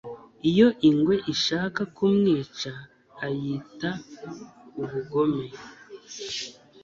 [0.49, 2.71] iyo ingwe ishaka kumwica
[3.25, 3.91] ayita
[4.81, 5.47] ubugome